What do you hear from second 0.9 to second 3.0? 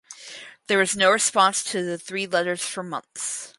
no response to the three letters for